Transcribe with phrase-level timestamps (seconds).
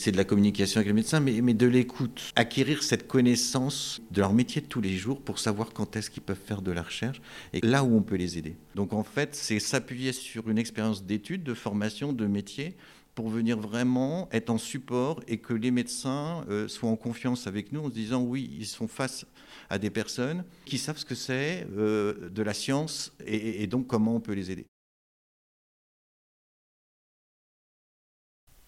[0.00, 2.32] C'est de la communication avec les médecins, mais, de l'écoute.
[2.36, 6.22] Acquérir cette connaissance de leur métier de tous les jours pour savoir quand est-ce qu'ils
[6.22, 7.20] peuvent faire de la recherche
[7.52, 8.54] et là où on peut les aider.
[8.76, 12.76] Donc en fait, c'est s'appuyer sur une expérience d'études, de formation, de métier
[13.16, 17.72] pour venir vraiment être en support et que les médecins euh, soient en confiance avec
[17.72, 19.26] nous en se disant oui, ils sont face
[19.68, 24.14] à des personnes qui savent ce que c'est euh, de la science et donc comment
[24.14, 24.64] on peut les aider.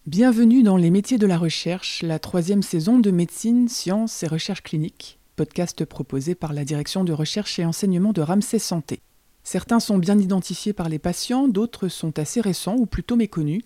[0.07, 4.63] Bienvenue dans Les métiers de la recherche, la troisième saison de médecine, sciences et recherche
[4.63, 9.03] clinique, podcast proposé par la direction de recherche et enseignement de Ramsey Santé.
[9.45, 13.63] Certains sont bien identifiés par les patients, d'autres sont assez récents ou plutôt méconnus.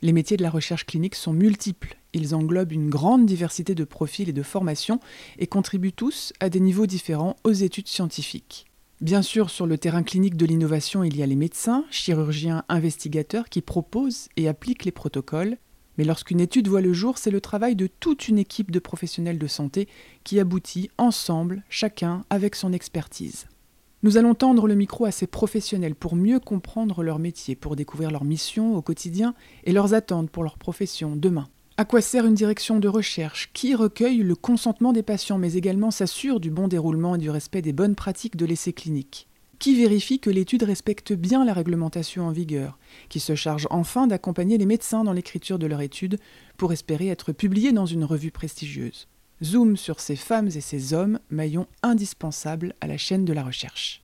[0.00, 1.96] Les métiers de la recherche clinique sont multiples.
[2.12, 5.00] Ils englobent une grande diversité de profils et de formations
[5.40, 8.66] et contribuent tous, à des niveaux différents, aux études scientifiques.
[9.04, 13.50] Bien sûr, sur le terrain clinique de l'innovation, il y a les médecins, chirurgiens, investigateurs
[13.50, 15.58] qui proposent et appliquent les protocoles.
[15.98, 19.38] Mais lorsqu'une étude voit le jour, c'est le travail de toute une équipe de professionnels
[19.38, 19.88] de santé
[20.24, 23.46] qui aboutit ensemble, chacun avec son expertise.
[24.02, 28.10] Nous allons tendre le micro à ces professionnels pour mieux comprendre leur métier, pour découvrir
[28.10, 31.48] leur mission au quotidien et leurs attentes pour leur profession demain.
[31.76, 35.90] À quoi sert une direction de recherche Qui recueille le consentement des patients mais également
[35.90, 39.26] s'assure du bon déroulement et du respect des bonnes pratiques de l'essai clinique?
[39.58, 42.78] Qui vérifie que l'étude respecte bien la réglementation en vigueur?
[43.08, 46.20] Qui se charge enfin d'accompagner les médecins dans l'écriture de leur étude
[46.58, 49.08] pour espérer être publiée dans une revue prestigieuse?
[49.42, 54.03] Zoom sur ces femmes et ces hommes, maillons indispensables à la chaîne de la recherche.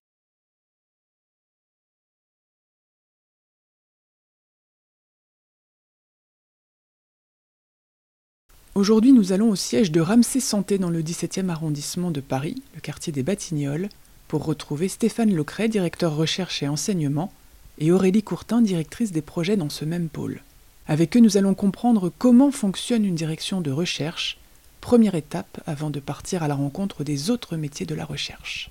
[8.80, 12.80] Aujourd'hui, nous allons au siège de Ramsey Santé dans le 17e arrondissement de Paris, le
[12.80, 13.90] quartier des Batignolles,
[14.26, 17.30] pour retrouver Stéphane Lecret, directeur recherche et enseignement,
[17.76, 20.40] et Aurélie Courtin, directrice des projets dans ce même pôle.
[20.86, 24.38] Avec eux, nous allons comprendre comment fonctionne une direction de recherche,
[24.80, 28.70] première étape avant de partir à la rencontre des autres métiers de la recherche.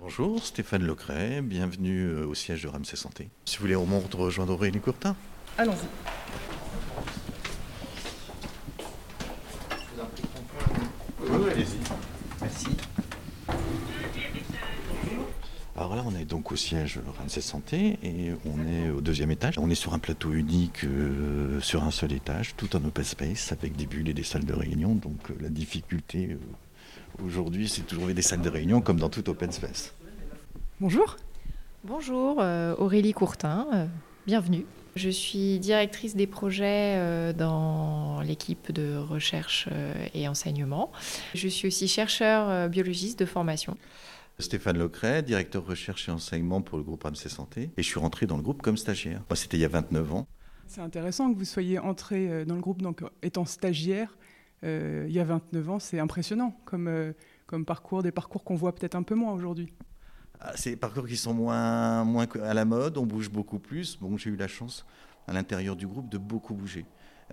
[0.00, 3.28] Bonjour, Stéphane Lecret, bienvenue euh, au siège de Ramsey Santé.
[3.44, 5.14] Si vous voulez, on monte rejoindre Aurélie Courtin.
[5.58, 6.53] Allons-y.
[11.36, 11.78] Oui, allez-y.
[12.40, 12.66] Merci.
[15.76, 19.58] Alors là, on est donc au siège Ramsey Santé et on est au deuxième étage.
[19.58, 23.50] On est sur un plateau unique, euh, sur un seul étage, tout en open space,
[23.50, 24.94] avec des bulles et des salles de réunion.
[24.94, 29.08] Donc euh, la difficulté euh, aujourd'hui, c'est de trouver des salles de réunion comme dans
[29.08, 29.92] tout open space.
[30.80, 31.16] Bonjour.
[31.82, 33.86] Bonjour, euh, Aurélie Courtin, euh,
[34.26, 34.64] bienvenue.
[34.96, 40.92] Je suis directrice des projets euh, dans l'équipe de recherche euh, et enseignement.
[41.34, 43.76] Je suis aussi chercheur euh, biologiste de formation.
[44.38, 47.70] Stéphane Lecret, directeur recherche et enseignement pour le groupe Ramsey Santé.
[47.76, 49.22] Et je suis rentré dans le groupe comme stagiaire.
[49.28, 50.26] Moi, c'était il y a 29 ans.
[50.66, 54.16] C'est intéressant que vous soyez entré dans le groupe donc, étant stagiaire
[54.64, 55.78] euh, il y a 29 ans.
[55.78, 57.12] C'est impressionnant comme, euh,
[57.46, 59.72] comme parcours, des parcours qu'on voit peut-être un peu moins aujourd'hui.
[60.40, 63.96] Ah, C'est des parcours qui sont moins, moins à la mode, on bouge beaucoup plus.
[63.96, 64.84] Bon, j'ai eu la chance
[65.26, 66.84] à l'intérieur du groupe de beaucoup bouger.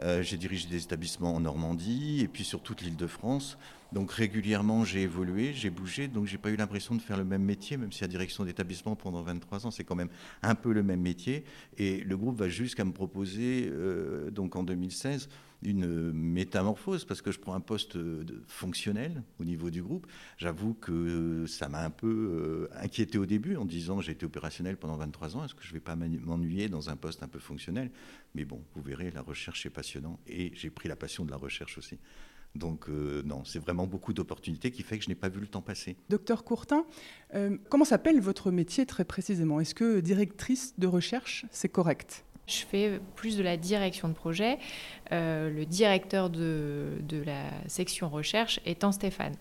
[0.01, 3.57] Euh, j'ai dirigé des établissements en Normandie et puis sur toute l'île de France.
[3.91, 7.43] Donc régulièrement, j'ai évolué, j'ai bougé, donc j'ai pas eu l'impression de faire le même
[7.43, 10.09] métier, même si la direction d'établissement pendant 23 ans, c'est quand même
[10.43, 11.43] un peu le même métier.
[11.77, 15.27] Et le groupe va jusqu'à me proposer, euh, donc en 2016,
[15.63, 20.07] une métamorphose, parce que je prends un poste de- fonctionnel au niveau du groupe.
[20.37, 24.77] J'avoue que ça m'a un peu euh, inquiété au début en disant j'ai été opérationnel
[24.77, 27.27] pendant 23 ans, est-ce que je ne vais pas m'en- m'ennuyer dans un poste un
[27.27, 27.91] peu fonctionnel?
[28.33, 31.37] Mais bon, vous verrez, la recherche est passionnant et j'ai pris la passion de la
[31.37, 31.97] recherche aussi.
[32.53, 35.47] Donc euh, non, c'est vraiment beaucoup d'opportunités qui fait que je n'ai pas vu le
[35.47, 35.95] temps passer.
[36.09, 36.85] Docteur Courtin,
[37.33, 39.61] euh, comment s'appelle votre métier très précisément?
[39.61, 42.25] Est-ce que directrice de recherche, c'est correct?
[42.47, 44.59] Je fais plus de la direction de projet.
[45.11, 49.35] Euh, le directeur de, la section recherche étant Stéphane.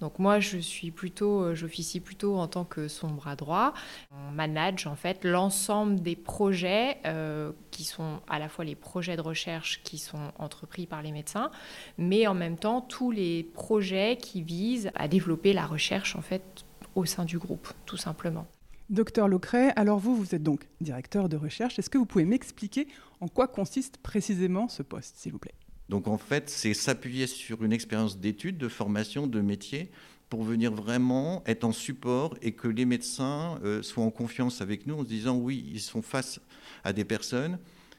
[0.00, 3.72] Donc moi, je suis plutôt, euh, j'officie plutôt en tant que son bras droit.
[4.12, 9.16] On manage en fait l'ensemble des projets euh, qui sont à la fois les projets
[9.16, 11.50] de recherche qui sont entrepris par les médecins,
[11.96, 16.64] mais en même temps tous les projets qui visent à développer la recherche en fait
[16.94, 18.46] au sein du groupe, tout simplement.
[18.90, 21.78] Docteur Lecret, alors vous, vous êtes donc directeur de recherche.
[21.78, 22.86] Est-ce que vous pouvez m'expliquer
[23.20, 25.54] en quoi consiste précisément ce poste, s'il vous plaît?
[25.88, 29.90] Donc en fait, c'est s'appuyer sur une expérience d'études, de formation, de métier
[30.28, 34.86] pour venir vraiment être en support et que les médecins euh, soient en confiance avec
[34.86, 36.40] nous en se disant oui, ils sont face
[36.82, 37.58] à des personnes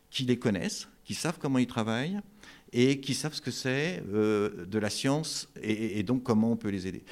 [0.09, 2.19] qui les connaissent, qui savent comment ils travaillent
[2.73, 6.57] et qui savent ce que c'est euh, de la science et, et donc comment on
[6.57, 7.03] peut les aider.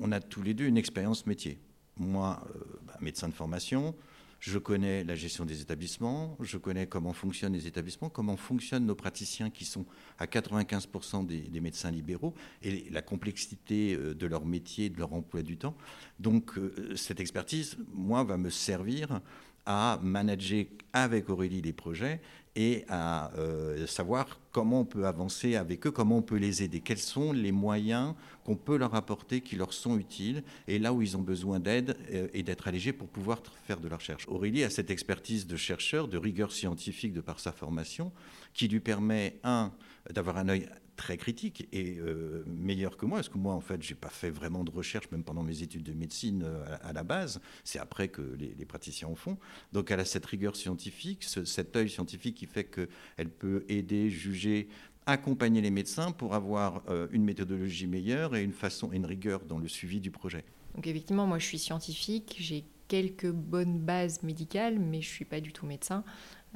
[0.00, 1.58] On a tous les deux une expérience métier.
[1.96, 2.60] Moi, euh,
[3.02, 3.94] médecin de formation,
[4.40, 8.94] je connais la gestion des établissements, je connais comment fonctionnent les établissements, comment fonctionnent nos
[8.94, 9.84] praticiens qui sont
[10.18, 15.42] à 95% des, médecins libéraux et la complexité euh, de leur métier, de leur emploi
[15.42, 15.76] du temps.
[16.18, 19.20] Donc euh, cette expertise, moi, va me servir
[19.66, 22.20] à manager avec Aurélie les projets
[22.56, 26.80] et à euh, savoir comment on peut avancer avec eux, comment on peut les aider,
[26.80, 28.14] quels sont les moyens
[28.44, 31.96] qu'on peut leur apporter qui leur sont utiles et là où ils ont besoin d'aide
[32.12, 34.26] euh, et d'être allégés pour pouvoir faire de la recherche.
[34.28, 38.10] Aurélie a cette expertise de chercheur, de rigueur scientifique de par sa formation,
[38.52, 39.72] qui lui permet, un,
[40.12, 40.68] d'avoir un œil
[41.00, 44.28] très critique et euh, meilleur que moi, parce que moi, en fait, j'ai pas fait
[44.28, 47.40] vraiment de recherche, même pendant mes études de médecine euh, à, la base?
[47.64, 49.38] C'est après que les, praticiens en font.
[49.72, 54.68] Donc, elle a cette rigueur scientifique, cet œil scientifique qui fait qu'elle peut aider, juger,
[55.06, 59.46] accompagner les médecins pour avoir euh, une méthodologie meilleure et une façon et une rigueur
[59.46, 60.44] dans le suivi du projet.
[60.74, 65.40] Donc, effectivement, moi, je suis scientifique, j'ai quelques bonnes bases médicales, mais je suis pas
[65.40, 66.04] du tout médecin.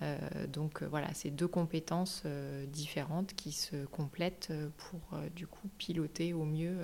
[0.03, 0.19] Euh,
[0.49, 6.33] donc euh, voilà, c'est deux compétences euh, différentes qui se complètent pour du coup piloter
[6.33, 6.79] au mieux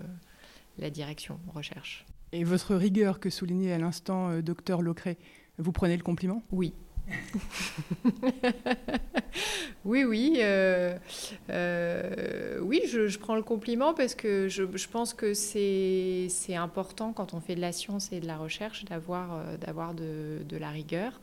[0.79, 2.07] la direction recherche.
[2.33, 5.19] Et votre rigueur que soulignait à l'instant docteur Locré,
[5.59, 6.43] vous prenez le compliment?
[6.53, 6.75] Oui.
[9.85, 10.41] oui, oui.
[12.62, 17.57] Oui, je, prends le compliment parce que je, pense que c'est important quand on fait
[17.57, 21.21] de la science et de la recherche d'avoir d'avoir de, de, la rigueur.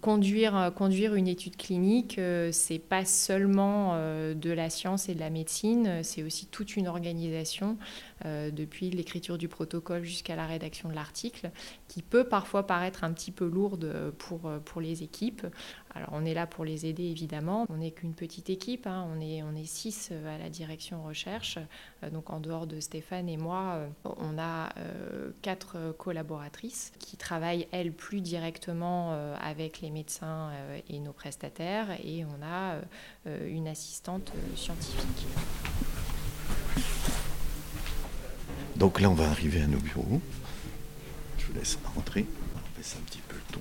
[0.00, 2.20] Conduire, conduire une étude clinique,
[2.52, 7.78] c'est pas seulement de la science et de la médecine, c'est aussi toute une organisation
[8.24, 11.50] depuis l'écriture du protocole jusqu'à la rédaction de l'article
[11.88, 15.46] qui peut parfois paraître un petit peu lourde pour, les équipes.
[15.94, 17.66] Alors on est là pour les aider évidemment.
[17.68, 19.08] On n'est qu'une petite équipe, hein.
[19.12, 21.58] on, est, six euh, à la direction recherche.
[22.04, 24.70] Euh, donc en dehors de Stéphane et moi, euh, on a
[25.42, 30.50] quatre collaboratrices qui travaillent elles plus directement avec les médecins
[30.88, 32.80] et nos prestataires et on a
[33.46, 35.26] une assistante scientifique.
[38.76, 40.20] Donc là on va arriver à nos bureaux.
[41.38, 42.26] Je vous laisse rentrer.
[42.54, 43.60] On baisse un petit peu le ton.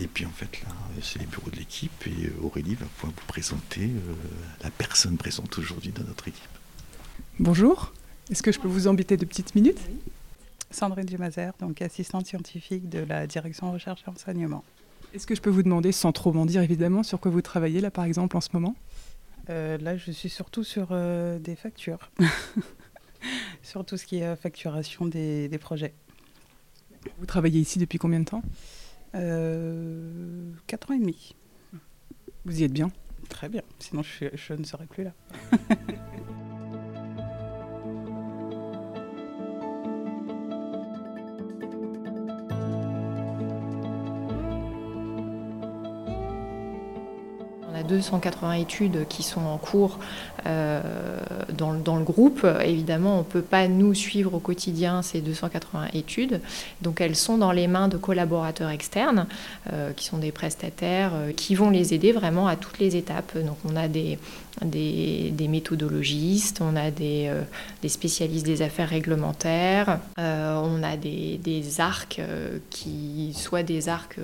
[0.00, 0.68] Et puis en fait, là,
[1.02, 4.14] c'est les bureaux de l'équipe et euh, Aurélie va pouvoir vous présenter euh,
[4.62, 6.42] la personne présente aujourd'hui dans notre équipe.
[7.38, 7.92] Bonjour,
[8.30, 9.80] est-ce que je peux vous embêter de petites minutes?
[10.70, 14.64] Sandrine Dumazer, donc assistante scientifique de la direction recherche et enseignement.
[15.14, 17.80] Est-ce que je peux vous demander, sans trop m'en dire évidemment, sur quoi vous travaillez
[17.80, 18.76] là par exemple en ce moment?
[19.48, 20.88] Euh, Là, je suis surtout sur
[21.40, 22.10] des factures,
[23.62, 25.94] sur tout ce qui est facturation des projets.
[27.18, 28.42] Vous travaillez ici depuis combien de temps?
[29.14, 31.34] Euh, 4 ans et demi.
[32.44, 32.90] Vous y êtes bien?
[33.28, 35.12] Très bien, sinon je, je ne serais plus là.
[47.90, 49.98] 280 études qui sont en cours
[50.46, 50.80] euh,
[51.52, 52.46] dans, dans, le groupe.
[52.64, 56.40] Évidemment, on ne peut pas nous suivre au quotidien ces 280 études.
[56.80, 59.26] Donc elles sont dans les mains de collaborateurs externes,
[59.72, 63.36] euh, qui sont des prestataires, euh, qui vont les aider vraiment à toutes les étapes.
[63.36, 64.18] Donc on a des,
[64.62, 67.30] des, méthodologistes, on a des,
[67.86, 72.20] spécialistes des affaires réglementaires, on a des, des arcs
[72.70, 74.18] qui, soit des arcs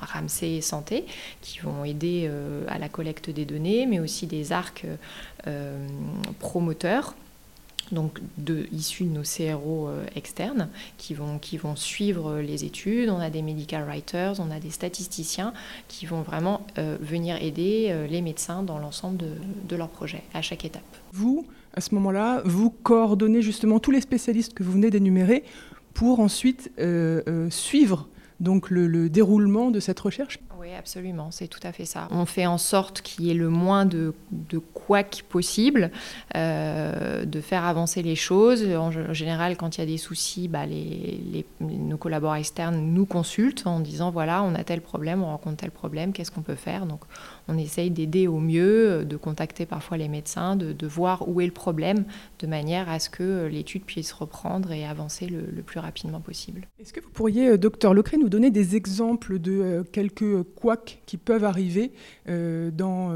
[0.00, 1.04] Ramsey Santé,
[1.42, 2.30] qui vont aider
[2.68, 4.86] à la collecte des données, mais aussi des arcs
[5.46, 5.86] euh,
[6.38, 7.14] promoteurs
[7.92, 10.68] donc de, issus de nos CRO euh, externes
[10.98, 13.10] qui vont, qui vont suivre les études.
[13.10, 15.52] On a des medical writers, on a des statisticiens
[15.86, 19.30] qui vont vraiment euh, venir aider les médecins dans l'ensemble de,
[19.68, 20.82] de, leur projet à chaque étape.
[21.12, 25.44] Vous, à ce moment-là, vous coordonnez justement tous les spécialistes que vous venez d'énumérer
[25.94, 26.72] pour ensuite
[27.50, 28.08] suivre
[28.40, 32.08] donc le, déroulement de cette recherche Oui, absolument, c'est tout à fait ça.
[32.10, 35.92] On fait en sorte qu'il y ait le moins de, de couac possible,
[36.34, 38.66] euh, de faire avancer les choses.
[38.74, 43.64] En général, quand il y a des soucis, bah, les, nos collaborateurs externes nous consultent
[43.68, 46.86] en disant voilà, on a tel problème, on rencontre tel problème, qu'est-ce qu'on peut faire?
[46.86, 47.02] Donc,
[47.46, 51.52] on essaye d'aider au mieux, de contacter parfois les médecins, de, voir où est le
[51.52, 52.04] problème,
[52.40, 56.66] de manière à ce que l'étude puisse reprendre et avancer le, plus rapidement possible.
[56.80, 61.00] Est-ce que vous pourriez, euh, docteur Lecré, nous donner des exemples de euh, quelques couacs
[61.06, 61.92] qui peuvent arriver
[62.28, 63.10] euh, dans,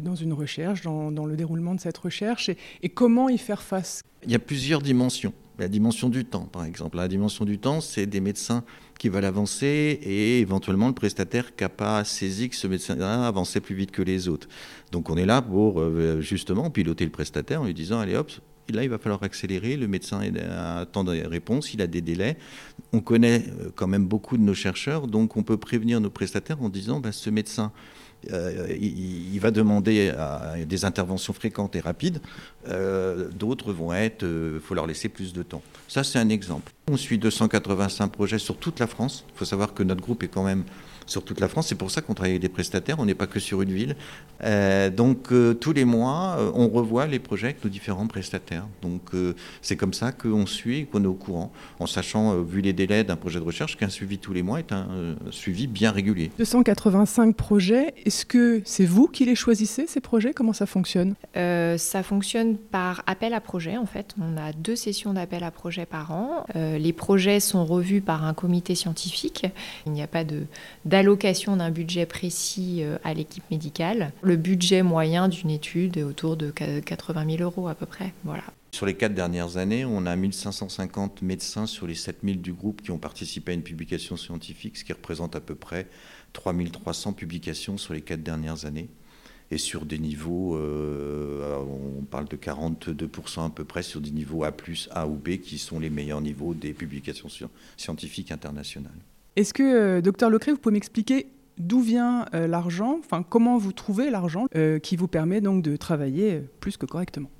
[0.00, 2.50] dans une recherche, dans, dans, le déroulement de cette recherche,
[2.82, 5.32] et, comment y faire face Il y a plusieurs dimensions.
[5.58, 6.96] La dimension du temps, par exemple.
[6.96, 8.64] La dimension du temps, c'est des médecins
[8.98, 13.60] qui veulent avancer et éventuellement le prestataire qui n'a pas saisi que ce médecin avançait
[13.60, 14.48] plus vite que les autres.
[14.92, 18.30] Donc on est là pour euh, justement piloter le prestataire en lui disant allez hop,
[18.72, 20.20] là il va falloir accélérer, le médecin
[20.78, 22.36] attend des réponses, il a des délais,
[22.92, 23.44] on connaît
[23.74, 27.12] quand même beaucoup de nos chercheurs, donc on peut prévenir nos prestataires en disant bah,
[27.12, 27.72] ce médecin
[28.30, 30.12] euh, il, va demander
[30.66, 32.20] des interventions fréquentes et rapides.
[32.68, 35.62] Euh, d'autres vont être, il euh, faut leur laisser plus de temps.
[35.88, 36.72] Ça, c'est un exemple.
[36.90, 39.24] On suit 285 projets sur toute la France.
[39.34, 40.64] Il faut savoir que notre groupe est quand même
[41.06, 41.68] sur toute la France.
[41.68, 43.96] C'est pour ça qu'on travaille avec des prestataires, on n'est pas que sur une ville.
[44.44, 48.66] Euh, donc euh, tous les mois, euh, on revoit les projets avec nos différents prestataires.
[48.82, 49.12] Donc
[49.60, 53.04] c'est comme ça qu'on suit et qu'on est au courant, en sachant, vu les délais
[53.04, 54.86] d'un projet de recherche, qu'un suivi tous les mois est un
[55.30, 56.30] suivi bien régulier.
[56.38, 60.32] 285 projets, est-ce que c'est vous qui les choisissez, ces projets?
[60.32, 61.14] Comment ça fonctionne?
[61.34, 64.14] Ça fonctionne par appel à projet, en fait.
[64.20, 66.44] On a deux sessions d'appel à projet par an.
[66.54, 69.46] les projets sont revus par un comité scientifique.
[69.86, 70.42] Il n'y a pas de
[70.92, 74.12] d'allocation d'un budget précis euh, à l'équipe médicale.
[74.20, 78.12] Le budget moyen d'une étude est autour de 80 000 euros à peu près.
[78.24, 78.42] Voilà.
[78.72, 82.90] Sur les quatre dernières années, on a 1550 médecins sur les 7000 du groupe qui
[82.90, 85.88] ont participé à une publication scientifique, ce qui représente à peu près
[86.34, 88.90] 3300 publications sur les quatre dernières années.
[89.50, 91.56] Et sur des niveaux, euh,
[91.98, 94.52] on parle de 42% à peu près sur des niveaux A,
[94.90, 97.28] A ou B, qui sont les meilleurs niveaux des publications
[97.78, 98.92] scientifiques internationales.
[99.34, 103.72] Est-ce que, euh, docteur Lecré, vous pouvez m'expliquer d'où vient euh, l'argent, enfin comment vous
[103.72, 107.30] trouvez l'argent euh, qui vous permet donc de travailler plus que correctement?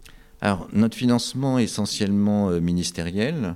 [0.40, 3.54] Alors, notre financement est essentiellement ministériel.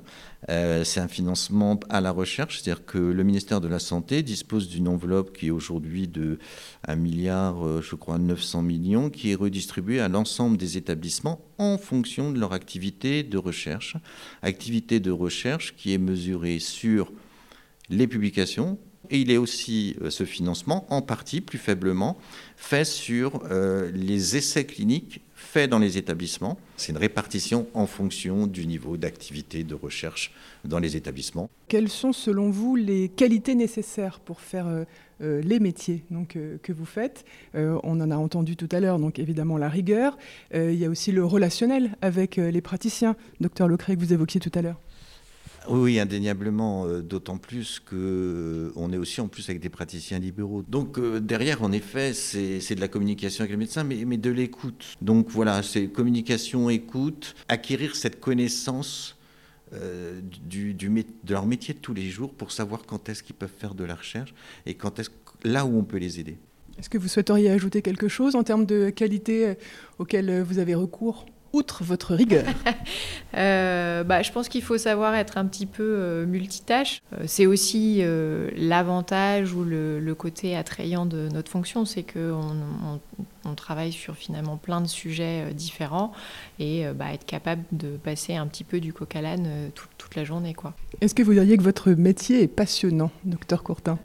[0.49, 4.87] c'est un financement à la recherche, c'est-à-dire que le ministère de la Santé dispose d'une
[4.87, 6.39] enveloppe qui est aujourd'hui de
[6.87, 12.31] 1 milliard, je crois, 900 millions, qui est redistribuée à l'ensemble des établissements en fonction
[12.31, 13.97] de leur activité de recherche.
[14.43, 17.11] Activité de recherche qui est mesurée sur
[17.91, 18.79] les publications,
[19.11, 22.17] et il est aussi euh, ce financement, en partie plus faiblement,
[22.57, 26.59] fait sur euh, les essais cliniques faits dans les établissements.
[26.77, 30.33] C'est une répartition en fonction du niveau d'activité de recherche
[30.65, 31.51] dans les établissements.
[31.69, 36.87] Quelles sont selon vous les qualités nécessaires pour faire euh, les métiers donc, que vous
[36.87, 37.25] faites?
[37.55, 40.19] On en a entendu tout à l'heure, donc évidemment la rigueur.
[40.53, 44.53] il y a aussi le relationnel avec les praticiens, docteur Lecret, que vous évoquiez tout
[44.55, 44.81] à l'heure.
[45.69, 50.65] Oui, indéniablement, euh, d'autant plus qu'on euh, est aussi en plus avec des praticiens libéraux.
[50.69, 54.97] Donc euh, derrière, en effet, c'est de la communication avec les médecins, mais, de l'écoute.
[55.03, 59.17] Donc voilà, c'est communication, écoute, acquérir cette connaissance
[60.49, 63.75] du, de leur métier de tous les jours pour savoir quand est-ce qu'ils peuvent faire
[63.75, 64.33] de la recherche
[64.65, 65.11] et quand est-ce
[65.43, 66.39] là où on peut les aider.
[66.79, 69.55] Est-ce que vous souhaiteriez ajouter quelque chose en termes de qualité
[69.99, 71.27] auxquelles vous avez recours?
[71.57, 72.45] Outre votre rigueur
[73.37, 77.01] euh, bah, Je pense qu'il faut savoir être un petit peu euh, multitâche.
[77.15, 78.03] Euh, c'est aussi
[78.57, 83.01] l'avantage ou le, côté attrayant de notre fonction, c'est qu'on
[83.45, 86.13] on, travaille sur finalement plein de sujets différents
[86.59, 90.25] et bah, être capable de passer un petit peu du coq à l'âne toute la
[90.25, 90.55] journée.
[91.01, 93.99] Est-ce que vous diriez que votre métier est passionnant, docteur Courtin?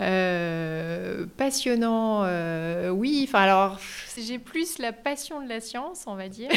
[0.00, 3.24] Euh, passionnant, euh, oui.
[3.28, 3.78] Enfin, alors,
[4.16, 6.50] j'ai plus la passion de la science, on va dire.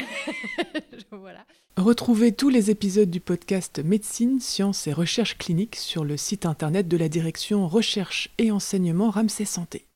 [1.11, 1.45] voilà.
[1.77, 6.87] Retrouvez tous les épisodes du podcast Médecine, Sciences et Recherche clinique sur le site internet
[6.87, 9.85] de la direction Recherche et Enseignement Ramsey Santé.